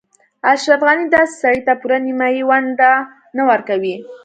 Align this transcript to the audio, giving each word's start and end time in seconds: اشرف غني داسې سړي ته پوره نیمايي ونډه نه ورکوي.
اشرف 0.51 0.81
غني 0.87 1.05
داسې 1.15 1.33
سړي 1.41 1.59
ته 1.67 1.73
پوره 1.81 1.97
نیمايي 2.05 2.43
ونډه 2.49 2.91
نه 3.37 3.43
ورکوي. 3.49 3.95